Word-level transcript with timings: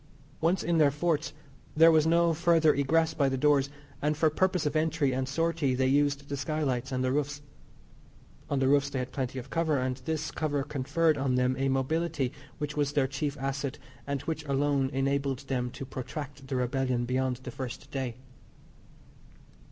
Once 0.39 0.63
in 0.63 0.79
their 0.79 0.89
forts 0.89 1.31
there 1.77 1.91
was 1.91 2.07
no 2.07 2.33
further 2.33 2.73
egress 2.73 3.13
by 3.13 3.29
the 3.29 3.37
doors, 3.37 3.69
and 4.01 4.17
for 4.17 4.31
purpose 4.31 4.65
of 4.65 4.75
entry 4.75 5.11
and 5.13 5.29
sortie 5.29 5.75
they 5.75 5.85
used 5.85 6.27
the 6.27 6.35
skylights 6.35 6.91
and 6.91 7.03
the 7.03 7.11
roofs. 7.11 7.43
On 8.49 8.57
the 8.57 8.67
roofs 8.67 8.89
they 8.89 8.97
had 8.97 9.11
plenty 9.11 9.37
of 9.37 9.51
cover, 9.51 9.77
and 9.77 9.97
this 9.97 10.31
cover 10.31 10.63
conferred 10.63 11.19
on 11.19 11.35
them 11.35 11.55
a 11.55 11.69
mobility 11.69 12.31
which 12.57 12.75
was 12.75 12.93
their 12.93 13.05
chief 13.05 13.37
asset, 13.39 13.77
and 14.07 14.23
which 14.23 14.43
alone 14.45 14.89
enabled 14.89 15.41
them 15.47 15.69
to 15.69 15.85
protract 15.85 16.47
the 16.47 16.55
rebellion 16.55 17.05
beyond 17.05 17.35
the 17.43 17.51
first 17.51 17.91
day. 17.91 18.15